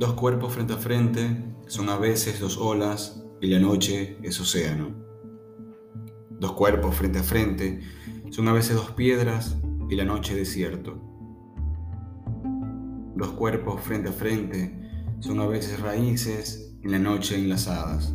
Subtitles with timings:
[0.00, 4.94] Dos cuerpos frente a frente son a veces dos olas y la noche es océano.
[6.38, 7.80] Dos cuerpos frente a frente
[8.30, 9.58] son a veces dos piedras
[9.90, 10.98] y la noche desierto.
[13.14, 14.74] Dos cuerpos frente a frente
[15.18, 18.14] son a veces raíces y la noche enlazadas.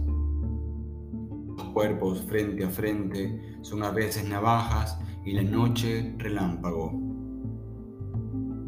[1.56, 7.15] Dos cuerpos frente a frente son a veces navajas y la noche relámpago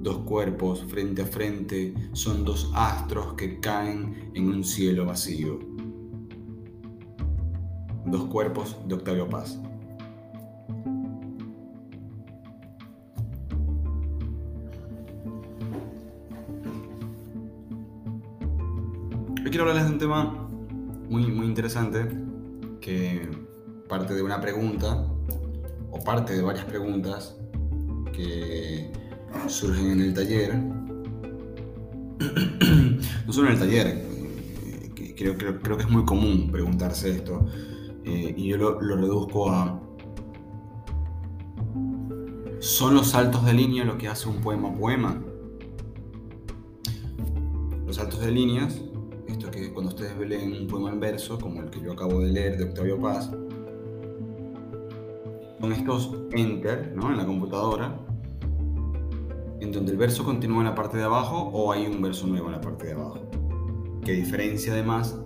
[0.07, 5.59] Dos cuerpos frente a frente son dos astros que caen en un cielo vacío.
[8.05, 9.59] Dos cuerpos de Octavio Paz.
[19.43, 20.49] Hoy quiero hablarles de un tema
[21.09, 22.07] muy, muy interesante
[22.79, 23.29] que
[23.89, 25.05] parte de una pregunta
[25.91, 27.35] o parte de varias preguntas
[28.13, 28.89] que
[29.47, 30.55] surgen en el taller.
[33.25, 37.45] no solo en el taller, eh, creo, creo, que es muy común preguntarse esto.
[38.03, 39.81] Eh, y yo lo, reduzco a...
[42.59, 45.21] ¿Son los saltos de línea lo que hace un poema poema?
[47.85, 48.81] Los saltos de líneas,
[49.27, 52.31] esto que cuando ustedes leen un poema en verso, como el que yo acabo de
[52.31, 53.29] leer de Octavio Paz,
[55.59, 57.11] son estos enter ¿no?
[57.11, 58.06] en la computadora
[59.59, 62.47] en donde el verso continúa en la parte de abajo o hay un verso nuevo
[62.47, 63.19] en la parte de abajo.
[64.03, 65.19] Que diferencia además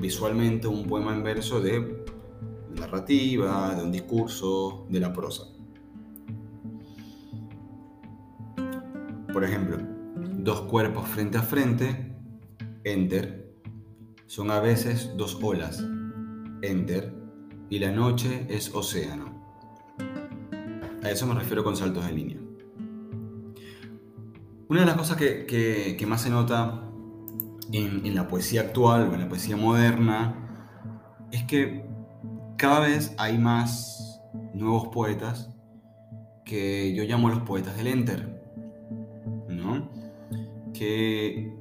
[0.00, 2.04] visualmente un poema en verso de
[2.74, 5.44] narrativa, de un discurso, de la prosa.
[9.32, 9.78] Por ejemplo,
[10.38, 12.16] dos cuerpos frente a frente,
[12.84, 13.54] enter,
[14.26, 15.84] son a veces dos olas,
[16.62, 17.14] enter,
[17.68, 19.26] y la noche es océano.
[21.02, 22.39] A eso me refiero con saltos de línea.
[24.70, 26.80] Una de las cosas que, más se nota
[27.72, 30.36] en, la poesía actual o en la poesía moderna
[31.32, 31.84] es que
[32.56, 34.22] cada vez hay más
[34.54, 35.52] nuevos poetas
[36.44, 38.44] que yo llamo los poetas del enter,
[39.48, 39.90] ¿no?
[40.72, 41.52] Que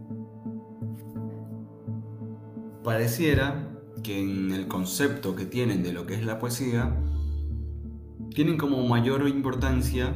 [2.84, 3.72] pareciera
[4.04, 6.96] que en el concepto que tienen de lo que es la poesía,
[8.36, 10.14] tienen como mayor importancia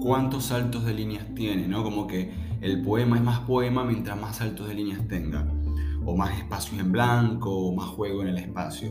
[0.00, 1.84] cuántos saltos de líneas tiene, ¿no?
[1.84, 5.46] Como que el poema es más poema mientras más saltos de líneas tenga,
[6.04, 8.90] o más espacios en blanco, o más juego en el espacio.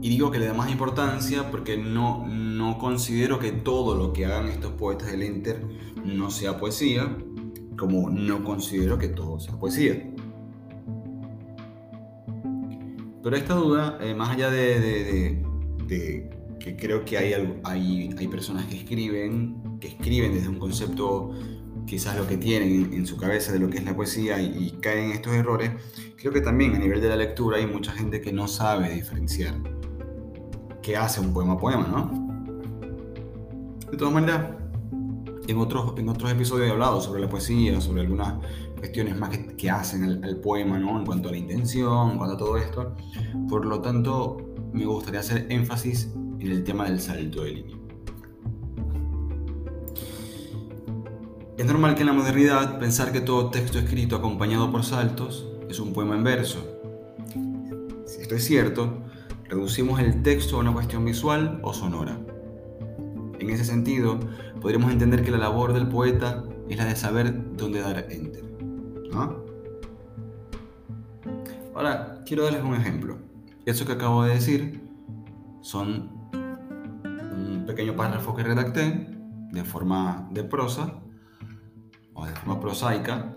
[0.00, 4.26] Y digo que le da más importancia porque no, no considero que todo lo que
[4.26, 5.64] hagan estos poetas del Enter
[6.04, 7.16] no sea poesía,
[7.78, 10.12] como no considero que todo sea poesía.
[13.22, 15.40] Pero esta duda, eh, más allá de
[16.62, 17.34] que creo que hay,
[17.64, 21.32] hay, hay personas que escriben, que escriben desde un concepto
[21.86, 25.06] quizás lo que tienen en, su cabeza de lo que es la poesía y, caen
[25.06, 25.72] en estos errores,
[26.16, 29.54] creo que también a nivel de la lectura hay mucha gente que no sabe diferenciar
[30.80, 32.22] qué hace un poema poema, ¿no?
[33.90, 34.52] De todas maneras,
[35.48, 38.34] en otros, en otros episodios he hablado sobre la poesía, sobre algunas
[38.78, 40.98] cuestiones más que, hacen al, poema, ¿no?
[40.98, 42.94] En cuanto a la intención, en cuanto a todo esto.
[43.48, 44.38] Por lo tanto,
[44.72, 47.76] me gustaría hacer énfasis en el tema del salto de línea.
[51.56, 55.78] Es normal que en la modernidad pensar que todo texto escrito acompañado por saltos es
[55.78, 56.80] un poema en verso.
[58.06, 59.04] Si esto es cierto,
[59.48, 62.18] reducimos el texto a una cuestión visual o sonora.
[63.38, 64.18] En ese sentido,
[64.60, 68.42] podríamos entender que la labor del poeta es la de saber dónde dar enter.
[71.74, 73.18] Ahora, quiero darles un ejemplo.
[73.64, 74.80] Eso que acabo de decir
[75.60, 76.21] son
[77.74, 79.08] pequeño párrafo que redacté
[79.50, 81.00] de forma de prosa
[82.12, 83.34] o de forma prosaica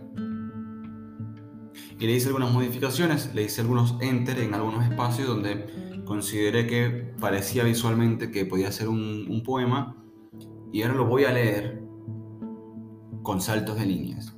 [1.98, 7.14] y le hice algunas modificaciones, le hice algunos enter en algunos espacios donde consideré que
[7.20, 9.96] parecía visualmente que podía ser un, un poema
[10.74, 11.82] y ahora lo voy a leer
[13.24, 14.36] con saltos de líneas.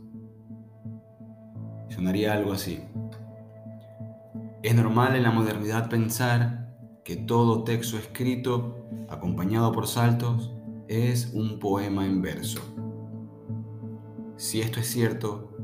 [1.89, 2.79] Sonaría algo así.
[4.61, 6.66] Es normal en la modernidad pensar
[7.07, 10.53] que todo texto escrito, acompañado por saltos,
[10.89, 12.59] es un poema en verso.
[14.35, 15.55] Si esto es cierto,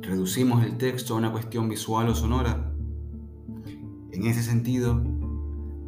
[0.00, 2.74] ¿reducimos el texto a una cuestión visual o sonora?
[4.10, 5.00] En ese sentido,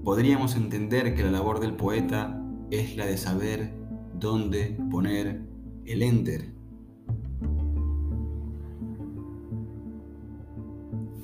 [0.05, 2.41] podríamos entender que la labor del poeta
[2.71, 3.75] es la de saber
[4.15, 5.49] dónde poner
[5.85, 6.55] el enter.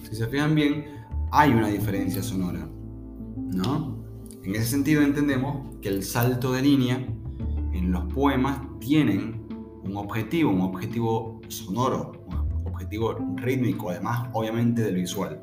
[0.02, 0.84] Si se fijan bien,
[1.30, 2.68] hay una diferencia sonora.
[3.52, 3.96] ¿No?
[4.42, 6.96] En ese sentido entendemos que el salto de línea,
[7.72, 9.46] en los poemas tienen
[9.84, 15.42] un objetivo, un objetivo sonoro, un objetivo rítmico, además obviamente del visual.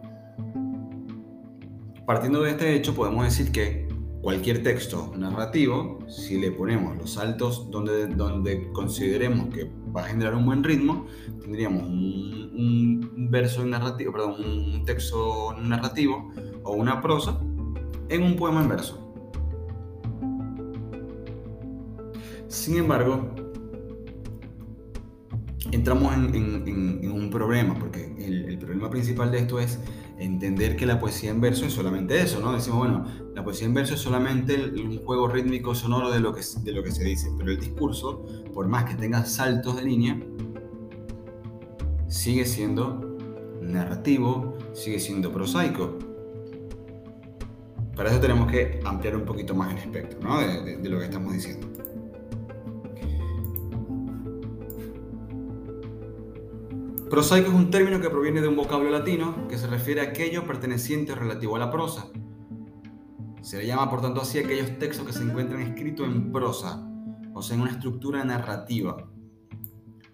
[2.05, 3.87] Partiendo de este hecho, podemos decir que
[4.21, 10.35] cualquier texto narrativo, si le ponemos los saltos donde, donde consideremos que va a generar
[10.35, 11.05] un buen ritmo,
[11.41, 16.31] tendríamos un, verso narrativo, perdón, un texto narrativo
[16.63, 17.39] o una prosa
[18.09, 19.09] en un poema en verso.
[22.47, 23.29] Sin embargo,
[25.71, 29.79] entramos en, un problema, porque el, problema principal de esto es
[30.17, 32.51] entender que la poesía en verso es solamente eso, ¿no?
[32.51, 36.41] Decimos, bueno, la poesía en verso es solamente un juego rítmico sonoro de lo, que,
[36.63, 40.19] de lo que se dice, pero el discurso, por más que tenga saltos de línea,
[42.07, 43.17] sigue siendo
[43.61, 46.08] narrativo, sigue siendo prosaico.
[47.99, 50.39] Para eso tenemos que ampliar un poquito más el espectro ¿no?
[50.39, 51.67] de lo que estamos diciendo.
[57.09, 60.47] Prosaico es un término que proviene de un vocablo latino que se refiere a aquello
[60.47, 62.07] perteneciente o relativo a la prosa.
[63.41, 66.81] Se le llama por tanto así a aquellos textos que se encuentran escritos en prosa,
[67.33, 69.09] o sea, en una estructura narrativa.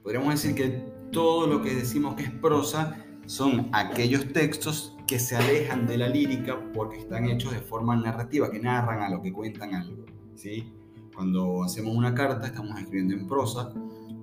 [0.01, 5.36] Podríamos decir que todo lo que decimos que es prosa son aquellos textos que se
[5.36, 9.31] alejan de la lírica porque están hechos de forma narrativa, que narran a lo que
[9.31, 10.06] cuentan algo.
[10.36, 10.74] ¿sí?
[11.13, 13.74] Cuando hacemos una carta estamos escribiendo en prosa,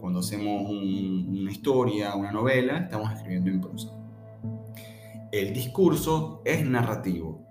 [0.00, 3.92] cuando hacemos una historia, una novela, estamos escribiendo en prosa.
[5.30, 7.46] El discurso es narrativo,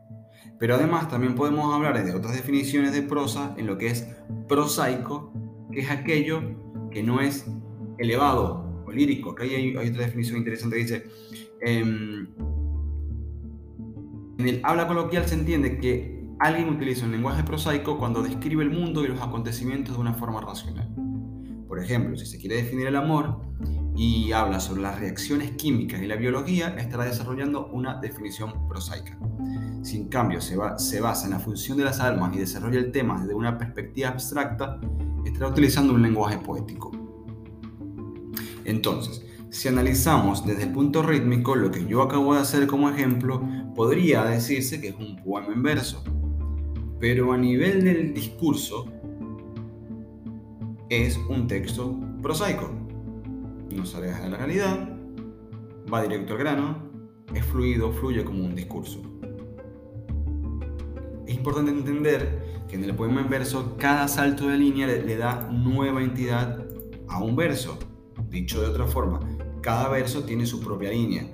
[0.60, 4.08] pero además también podemos hablar de otras definiciones de prosa en lo que es
[4.48, 5.34] prosaico,
[5.72, 6.42] que es aquello
[6.92, 7.48] que no es
[7.98, 9.32] elevado o lírico.
[9.32, 11.04] Acá hay, hay otra definición interesante que dice,
[11.62, 12.28] em,
[14.42, 18.72] en el habla coloquial se entiende que alguien utiliza un lenguaje prosaico cuando describe el
[18.72, 20.90] mundo y los acontecimientos de una forma racional.
[21.68, 23.40] Por ejemplo, si se quiere definir el amor
[23.96, 29.18] y habla sobre las reacciones químicas y la biología, estará desarrollando una definición prosaica.
[29.84, 32.92] Si en cambio se, se basa en la función de las almas y desarrolla el
[32.92, 34.82] tema desde una perspectiva abstracta,
[35.24, 36.92] estará utilizando un lenguaje poético.
[38.66, 43.48] Entonces, si analizamos desde el punto rítmico, lo que yo acabo de hacer como ejemplo,
[43.76, 46.04] podría decirse que es un poema en verso.
[47.00, 48.86] Pero a nivel del discurso,
[50.92, 52.70] es un texto prosaico.
[53.74, 54.90] No se de la realidad,
[55.92, 56.92] va directo al grano,
[57.34, 59.02] es fluido, fluye como un discurso.
[61.26, 65.50] Es importante entender que en el poema en verso cada salto de línea le, da
[65.50, 66.66] nueva entidad
[67.08, 67.80] a un verso.
[68.30, 69.20] Dicho de otra forma,
[69.62, 71.28] cada verso tiene su propia línea.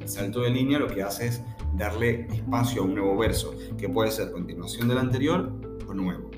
[0.00, 1.42] El salto de línea lo que hace es
[1.76, 5.52] darle espacio a un nuevo verso, que puede ser continuación del anterior
[5.88, 6.30] o nuevo.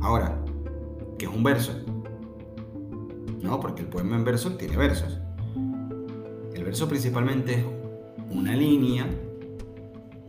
[0.00, 0.38] Ahora,
[1.18, 1.72] que es un verso.
[3.42, 5.18] No, porque el poema en verso tiene versos.
[6.54, 7.64] El verso principalmente es
[8.30, 9.06] una línea,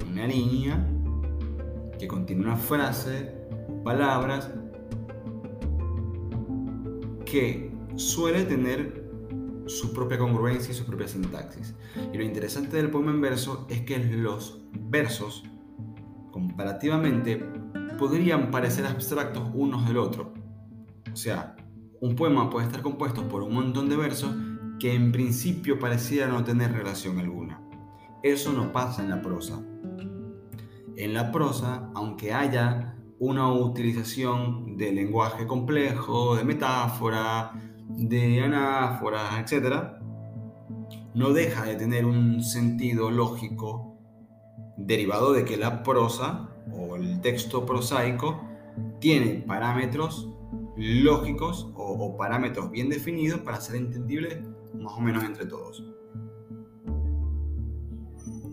[0.10, 0.88] una línea
[2.00, 3.34] que contiene una frase,
[3.84, 4.52] palabras,
[7.26, 9.05] que suele tener
[9.68, 11.76] su propia congruencia y su propia sintaxis.
[12.14, 15.44] Y lo interesante del poema en verso es que los versos,
[16.32, 17.44] comparativamente,
[17.98, 20.34] podrían parecer abstractos unos del otro,
[21.12, 21.56] o sea,
[22.02, 24.36] un poema puede estar compuesto por un montón de versos
[24.80, 27.62] que en principio pareciera no tener relación alguna.
[28.22, 29.64] Eso no pasa en la prosa.
[30.98, 37.52] En la prosa, aunque haya una utilización de lenguaje complejo, de metáfora,
[37.88, 40.02] de anáfora, etc.,
[41.14, 43.98] no deja de tener un sentido lógico
[44.78, 48.42] derivado de que la prosa o el texto prosaico
[49.00, 50.30] tiene parámetros
[50.76, 54.40] lógicos o, parámetros bien definidos para ser entendibles
[54.78, 55.84] más o menos entre todos.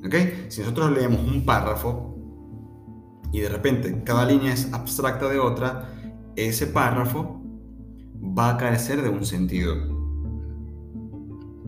[0.05, 0.15] ¿Ok?
[0.49, 2.12] Si nosotros leemos un párrafo
[3.33, 5.89] y de repente cada línea es abstracta de otra,
[6.37, 7.41] ese párrafo
[8.23, 9.75] va a carecer de un sentido.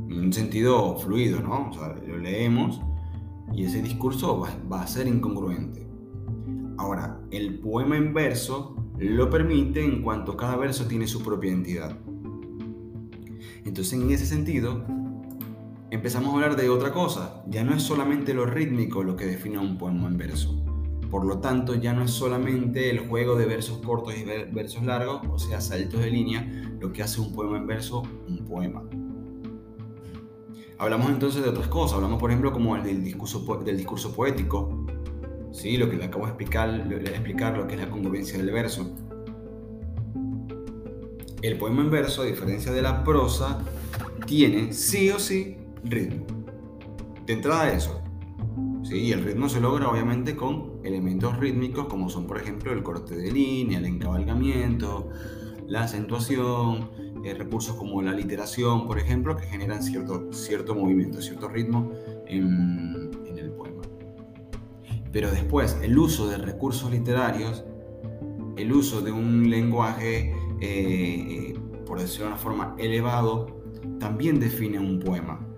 [0.07, 1.71] Un sentido fluido, ¿no?
[1.71, 2.81] O sea, lo leemos
[3.53, 5.89] y ese discurso va, a ser incongruente.
[6.77, 11.97] Ahora, el poema en verso lo permite en cuanto cada verso tiene su propia identidad.
[13.65, 14.85] Entonces, en ese sentido,
[15.91, 17.43] empezamos a hablar de otra cosa.
[17.49, 20.64] Ya no es solamente lo rítmico lo que define un poema en verso.
[21.15, 25.23] Por lo tanto, ya no es solamente el juego de versos cortos y versos largos,
[25.31, 26.45] o sea, saltos de línea,
[26.81, 28.83] lo que hace un poema en verso un poema.
[30.77, 31.95] Hablamos entonces de otras cosas.
[31.95, 34.87] Hablamos, por ejemplo, como el del discurso, del discurso poético,
[35.53, 35.77] ¿sí?
[35.77, 38.93] lo que le acabo de explicar, explicar, lo que es la congruencia del verso.
[41.43, 43.61] el poema en verso, a diferencia de la prosa,
[44.27, 46.27] tiene sí o sí ritmo.
[47.25, 48.03] De entrada eso.
[48.83, 48.97] ¿sí?
[48.97, 53.17] Y el ritmo se logra obviamente con elementos rítmicos como son por ejemplo el corte
[53.17, 55.09] de línea, el encabalgamiento,
[55.67, 56.91] la acentuación,
[57.25, 61.93] eh, recursos como la literación por ejemplo que generan cierto, cierto movimiento, cierto ritmo
[62.27, 63.83] en, el poema.
[65.11, 67.65] Pero después el uso de recursos literarios,
[68.57, 71.55] el uso de un lenguaje, eh, eh,
[71.87, 73.63] por decirlo de una forma, elevado,
[73.99, 75.54] también define un poema.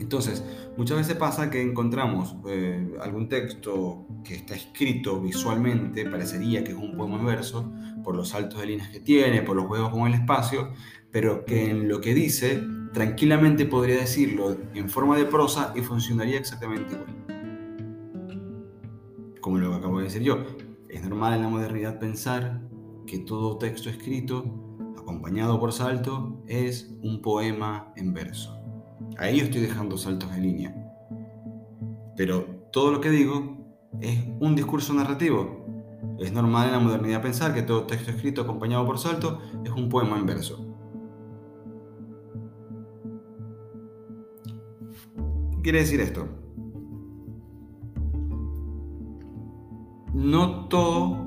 [0.00, 0.44] Entonces,
[0.76, 6.78] muchas veces pasa que encontramos eh, algún texto que está escrito visualmente, parecería que es
[6.78, 7.72] un poema en verso,
[8.02, 10.72] por los saltos de líneas que tiene, por los juegos con el espacio,
[11.10, 16.38] pero que en lo que dice, tranquilamente podría decirlo en forma de prosa y funcionaría
[16.38, 17.16] exactamente igual.
[19.40, 20.44] Como lo que acabo de decir yo,
[20.88, 22.62] es normal en la modernidad pensar
[23.06, 24.62] que todo texto escrito
[25.02, 28.61] acompañado por salto, es un poema en verso.
[29.18, 30.74] Ahí estoy dejando saltos de línea.
[32.16, 33.56] Pero todo lo que digo
[34.00, 35.66] es un discurso narrativo.
[36.18, 39.88] Es normal en la modernidad pensar que todo texto escrito acompañado por salto es un
[39.88, 40.66] poema en verso.
[45.52, 46.26] ¿Qué quiere decir esto?
[50.12, 51.18] No todo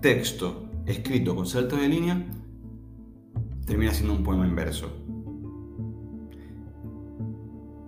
[0.00, 2.26] texto escrito con saltos de línea,
[3.66, 5.01] termina siendo un poema en verso.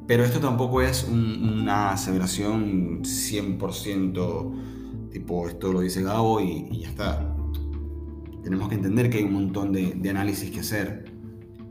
[0.06, 4.74] Pero esto tampoco es una aseveración 100%
[5.14, 7.34] tipo esto lo dice Gabo y, ya está.
[8.42, 11.12] Tenemos que entender que hay un montón de, análisis que hacer.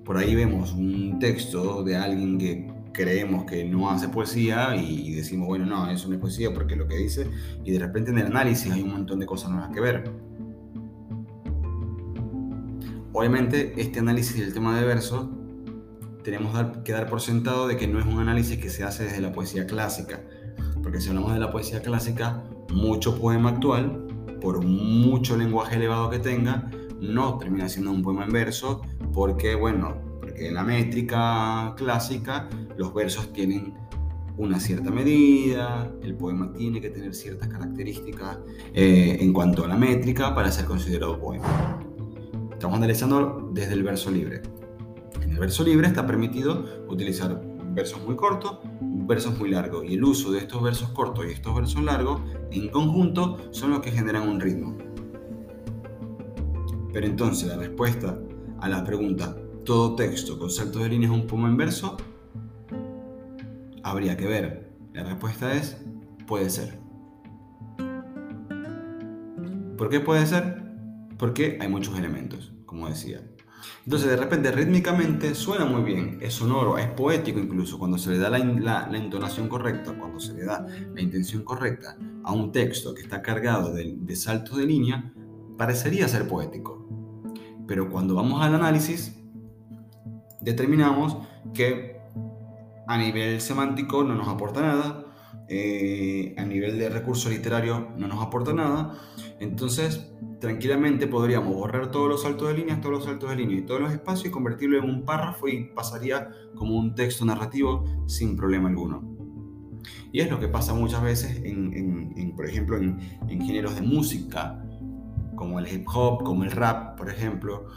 [0.06, 5.14] Por ahí vemos un texto de alguien que creemos que no hace poesía y, y
[5.14, 7.28] decimos, bueno, no, eso no es poesía porque lo que dice,
[7.64, 10.12] y de repente en el análisis hay un montón de cosas nuevas que ver.
[13.12, 15.43] Obviamente, este análisis del tema de verso
[16.24, 19.22] tenemos que dar por sentado de que no es un análisis que se hace desde
[19.22, 20.22] la poesía clásica,
[20.82, 24.08] porque si hablamos de la poesía clásica, mucho poema actual,
[24.42, 28.82] por mucho lenguaje elevado que tenga, no termina siendo un poema en verso,
[29.14, 33.74] porque, bueno, porque en la métrica clásica los versos tienen
[34.38, 38.40] una cierta medida, el poema tiene que tener ciertas características
[38.74, 41.80] eh, en cuanto a la métrica para ser considerado poema.
[42.52, 44.42] Estamos analizando desde el verso libre.
[45.34, 47.42] El verso libre está permitido utilizar
[47.74, 49.84] versos muy cortos, versos muy largos.
[49.84, 52.22] Y el uso de estos versos cortos y estos versos largos
[52.52, 54.78] en conjunto son los que generan un ritmo.
[56.94, 58.16] Pero entonces la respuesta
[58.60, 59.36] a la pregunta,
[59.66, 61.98] ¿todo texto con saltos de línea es un poema en verso?
[63.82, 64.72] Habría que ver.
[64.94, 65.84] La respuesta es,
[66.28, 66.78] puede ser.
[69.80, 70.62] ¿Por qué puede ser?
[71.18, 73.22] Porque hay muchos elementos como decía.
[73.86, 78.18] Entonces, de repente, rítmicamente suena muy bien, es sonoro, es poético incluso, cuando se le
[78.18, 82.94] da la, la, entonación correcta, cuando se le da la intención correcta a un texto
[82.94, 85.14] que está cargado de, saltos de línea,
[85.58, 86.88] parecería ser poético.
[87.68, 89.18] Pero cuando vamos al análisis,
[90.42, 91.18] determinamos
[91.54, 92.02] que
[92.88, 95.06] a nivel semántico no nos aporta nada,
[95.48, 98.98] eh, a nivel de recurso literario no nos aporta nada,
[99.40, 100.10] entonces
[100.44, 103.80] tranquilamente podríamos borrar todos los saltos de líneas, todos los saltos de línea y todos
[103.80, 108.68] los espacios y convertirlo en un párrafo y pasaría como un texto narrativo sin problema
[108.68, 109.16] alguno.
[110.12, 114.62] Y es lo que pasa muchas veces, en, por ejemplo, en, en géneros de música,
[115.36, 117.68] como el hip hop, como el rap, por ejemplo,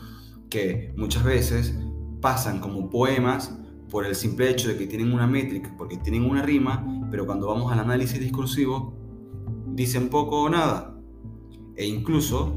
[0.50, 1.78] que muchas veces
[2.20, 3.56] pasan como poemas
[3.88, 7.46] por el simple hecho de que tienen una métrica, porque tienen una rima, pero cuando
[7.46, 8.92] vamos al análisis discursivo,
[9.68, 10.95] dicen poco o nada.
[11.76, 12.52] E incluso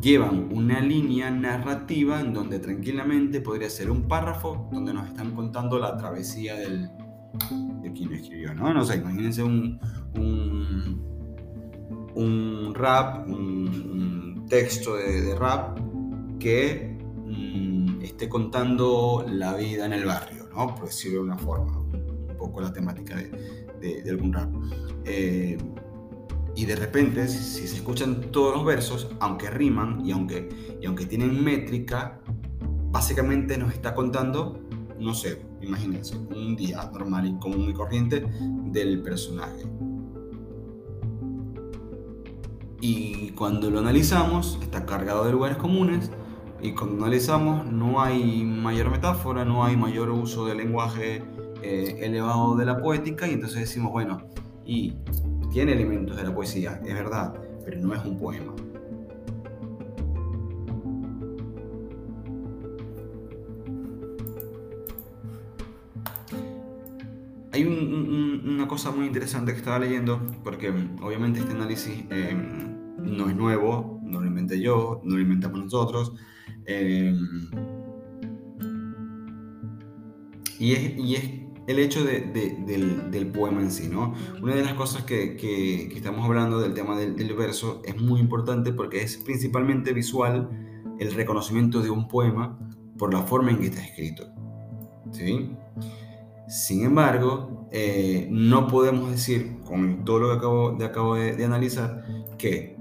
[0.00, 5.78] llevan una línea narrativa en donde tranquilamente podría ser un párrafo donde nos están contando
[5.78, 6.88] la travesía de
[7.92, 8.72] quien escribió, ¿no?
[8.72, 9.78] No sé, imagínense un,
[12.14, 15.78] un, rap, un, texto de, rap
[16.40, 22.36] que mm, esté contando la vida en el barrio por decirlo de una forma, un
[22.38, 24.50] poco la temática de, de, algún rap.
[25.04, 25.56] Eh,
[26.60, 31.06] y de repente, si, se escuchan todos los versos, aunque riman y aunque, y aunque
[31.06, 32.20] tienen métrica,
[32.90, 34.60] básicamente nos está contando,
[34.98, 38.26] no sé, imagínense, un día normal y común y corriente
[38.72, 39.64] del personaje.
[42.82, 46.10] Y cuando lo analizamos, está cargado de lugares comunes,
[46.60, 51.24] y cuando analizamos, no hay mayor metáfora, no hay mayor uso del lenguaje
[51.62, 54.20] eh, elevado de la poética, y entonces decimos, bueno,
[54.66, 54.92] y
[55.50, 58.54] tiene elementos de la poesía, es verdad, pero no es un poema.
[67.52, 73.28] Hay una cosa muy interesante que estaba leyendo, porque mm, obviamente este análisis em, no
[73.28, 76.12] es nuevo, no lo inventé yo, no lo inventamos nosotros.
[76.66, 77.50] Em,
[80.60, 82.20] y, es, y es el hecho de,
[82.66, 84.14] del, del, poema en sí, ¿no?
[84.42, 88.20] Una de las cosas que, que, estamos hablando del tema del, del, verso es muy
[88.20, 90.48] importante porque es principalmente visual
[90.98, 92.58] el reconocimiento de un poema
[92.98, 94.26] por la forma en que está escrito.
[95.12, 95.50] ¿Sí?
[96.48, 102.04] Sin embargo, eh, no podemos decir, con todo lo que acabo, de, acabo de, analizar,
[102.38, 102.76] que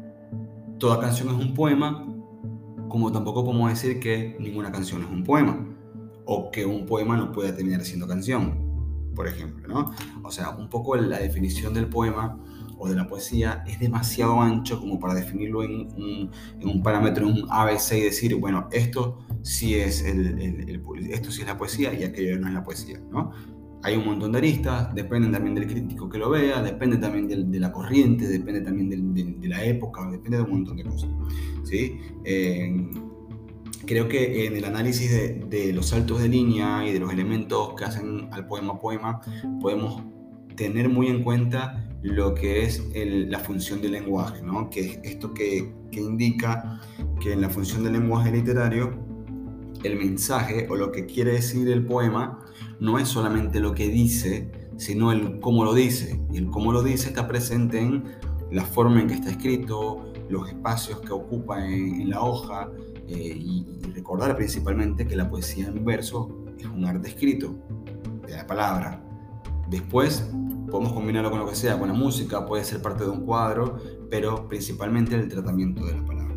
[0.79, 2.05] toda canción es un poema,
[2.88, 5.65] como tampoco podemos decir que ninguna canción es un poema,
[6.25, 8.68] o que un poema no puede terminar siendo canción,
[9.15, 9.91] por ejemplo, ¿no?
[10.23, 12.39] O sea, un poco la definición del poema
[12.77, 17.27] o de la poesía es demasiado ancho como para definirlo en un, en un parámetro,
[17.27, 21.57] en un ABC y decir, bueno, esto sí es el, el, esto sí es la
[21.57, 23.31] poesía y aquello no es la poesía, ¿no?
[23.81, 27.59] hay un montón de aristas, depende también del crítico que lo vea, depende también de
[27.59, 31.09] la corriente, depende también de, la época, depende de un montón de cosas.
[31.63, 31.97] ¿sí?
[33.86, 35.12] Creo que en el análisis
[35.50, 39.21] de, los saltos de línea y de los elementos que hacen al poema poema,
[39.62, 40.03] podemos
[40.55, 44.69] tener muy en cuenta lo que es la función del lenguaje, ¿no?
[44.69, 46.81] que es esto que, que indica
[47.19, 48.98] que en la función del lenguaje literario,
[49.83, 52.39] el mensaje o lo que quiere decir el poema
[52.79, 56.19] no es solamente lo que dice, sino el cómo lo dice.
[56.31, 58.03] Y el cómo lo dice está presente en
[58.51, 62.69] la forma en que está escrito, los espacios que ocupa en, la hoja,
[63.09, 67.55] eh, y, recordar principalmente que la poesía en verso es un arte escrito,
[68.25, 69.03] de la palabra.
[69.67, 70.29] Después
[70.69, 73.77] podemos combinarlo con lo que sea, con la música, puede ser parte de un cuadro,
[74.09, 76.35] pero principalmente el tratamiento de la palabra.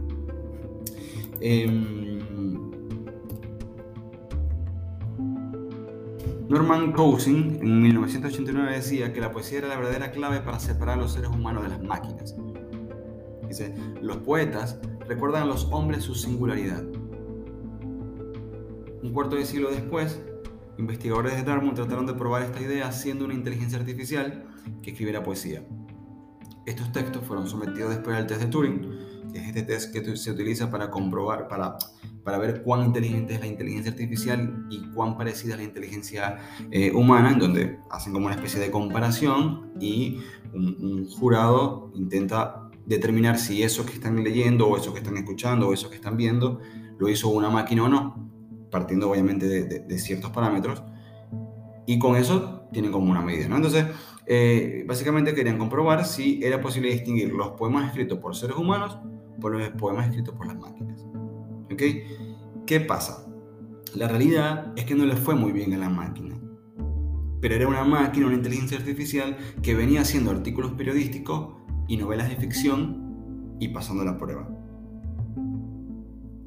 [1.40, 2.12] Em,
[6.48, 11.02] Norman Cousins en 1989 decía que la poesía era la verdadera clave para separar a
[11.02, 12.34] los seres humanos de las máquinas.
[13.52, 16.82] Dice, los poetas recuerdan a los hombres su singularidad.
[19.02, 20.18] Un cuarto de siglo después,
[20.78, 24.46] investigadores de Dartmouth trataron de probar esta idea haciendo una inteligencia artificial
[24.82, 25.66] que escribiera poesía.
[26.64, 28.80] Estos textos fueron sometidos después al test de Turing,
[29.30, 31.76] que es este test que se utiliza para comprobar, para
[32.24, 36.38] para ver cuán inteligente es la inteligencia artificial y cuán parecida es la inteligencia
[36.70, 40.18] eh, humana, en donde hacen como una especie de comparación y
[40.54, 45.72] un, jurado intenta determinar si eso que están leyendo o eso que están escuchando o
[45.72, 46.60] eso que están viendo
[46.98, 48.30] lo hizo una máquina o no,
[48.70, 50.82] partiendo obviamente de, ciertos parámetros.
[51.86, 53.56] Y con eso tienen como una medida, ¿no?
[53.56, 53.86] Entonces,
[54.26, 58.98] eh, básicamente querían comprobar si era posible distinguir los poemas escritos por seres humanos
[59.40, 61.04] por los poemas escritos por las máquinas.
[62.66, 63.26] ¿Qué pasa?
[63.94, 66.38] La realidad es que no le fue muy bien a la máquina.
[67.40, 71.56] Pero era una máquina, una inteligencia artificial que venía haciendo artículos periodísticos
[71.88, 74.48] y novelas de ficción y pasando la prueba.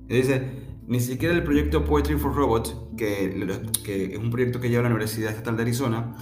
[0.08, 3.48] Es decir, ni siquiera el proyecto Poetry for Robots, que,
[3.84, 6.15] que es un proyecto que lleva la Universidad Estatal de Arizona,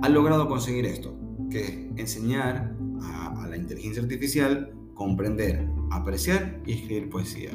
[0.00, 1.14] ha logrado conseguir esto,
[1.50, 7.50] que es enseñar a, a la inteligencia artificial comprender, apreciar y escribir poesía.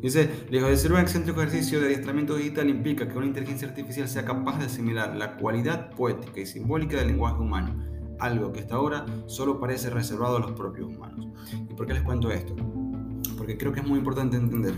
[0.00, 4.06] Dice, lejos de ser un excéntrico ejercicio de adiestramiento digital implica que una inteligencia artificial
[4.06, 7.82] sea capaz de asimilar la cualidad poética y simbólica del lenguaje humano,
[8.18, 11.28] algo que hasta ahora solo parece reservado a los propios humanos.
[11.68, 12.54] ¿Y por qué les cuento esto?
[13.36, 14.74] Porque creo que es muy importante entender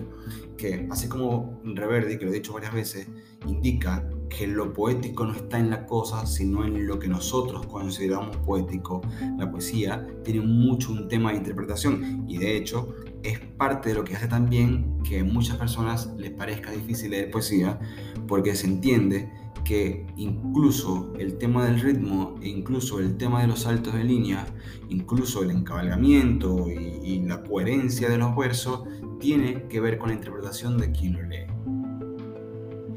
[0.57, 3.07] que, así como Reverdi, que lo he dicho varias veces,
[3.47, 8.37] indica que lo poético no está en la cosa, sino en lo que nosotros consideramos
[8.39, 9.03] poético.
[9.39, 14.05] La poesía tiene mucho un tema de interpretación y de hecho es parte de lo
[14.05, 17.79] que hace también que a muchas personas les parezca difícil leer poesía,
[18.27, 19.31] porque se entiende
[19.67, 24.47] que incluso el tema del ritmo, e incluso el tema de los saltos de línea,
[24.89, 28.85] incluso el encabalgamiento y, la coherencia de los versos,
[29.19, 31.47] tiene que ver con la interpretación de quien lo lee.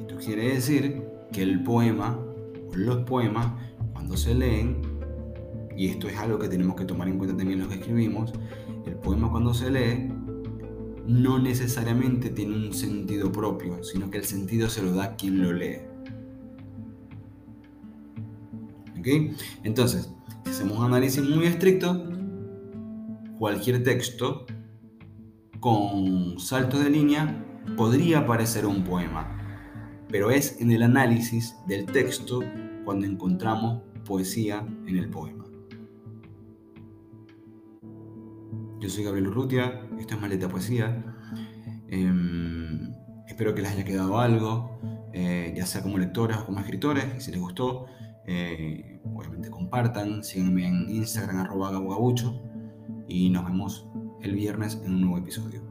[0.01, 1.01] Esto quiere decir
[1.32, 3.47] que el poema o los poemas,
[3.91, 4.79] cuando se leen,
[5.75, 8.32] y esto es algo que tenemos que tomar en cuenta también los que escribimos,
[8.86, 10.13] el poema cuando se lee
[11.08, 15.51] no necesariamente tiene un sentido propio, sino que el sentido se lo da quien lo
[15.51, 15.88] lee.
[19.63, 20.09] Entonces,
[20.45, 22.05] si hacemos un análisis muy estricto,
[23.38, 24.45] cualquier texto
[25.59, 29.38] con saltos de línea podría parecer un poema,
[30.09, 32.41] pero es en el análisis del texto
[32.85, 35.45] cuando encontramos poesía en el poema.
[38.79, 41.03] Yo soy Gabriel Urrutia, esto es Maleta Poesía.
[41.89, 42.93] Em,
[43.27, 44.79] espero que les haya quedado algo.
[45.12, 47.88] eh, ya sea como lectores o como escritores, si les gustó,
[48.27, 52.41] eh, obviamente compartan, síganme en Instagram arroba gabugabucho
[53.07, 53.88] y nos vemos
[54.21, 55.68] el viernes en un nuevo episodio.